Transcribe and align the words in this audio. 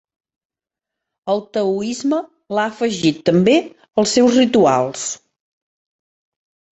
El 1.33 1.41
Taoisme 1.57 2.21
l'ha 2.57 2.63
afegit 2.69 3.19
també 3.29 3.53
als 4.05 4.15
seus 4.19 4.39
rituals. 4.39 5.05